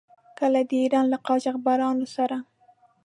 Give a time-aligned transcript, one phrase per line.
[0.39, 2.37] کله د ایران له قاجاریانو سره.